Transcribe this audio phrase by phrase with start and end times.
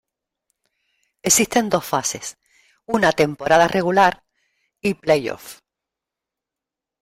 [1.21, 2.39] Existen dos fases,
[2.87, 4.23] una temporada regular
[4.81, 5.61] y playoffs.